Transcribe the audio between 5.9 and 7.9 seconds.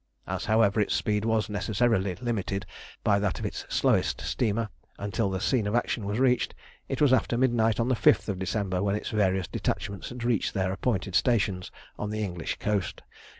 was reached, it was after midnight on